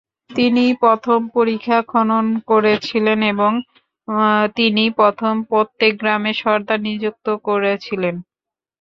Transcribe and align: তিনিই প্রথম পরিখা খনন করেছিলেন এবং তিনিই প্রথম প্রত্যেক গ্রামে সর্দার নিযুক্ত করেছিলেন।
তিনিই 0.31 0.73
প্রথম 0.83 1.19
পরিখা 1.35 1.77
খনন 1.87 2.25
করেছিলেন 2.47 3.19
এবং 3.33 3.51
তিনিই 4.55 4.91
প্রথম 4.99 5.33
প্রত্যেক 5.49 5.91
গ্রামে 6.01 6.31
সর্দার 6.41 6.79
নিযুক্ত 6.87 7.27
করেছিলেন। 7.47 8.15